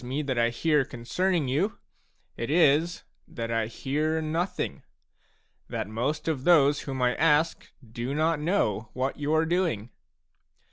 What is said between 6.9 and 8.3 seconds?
I ask do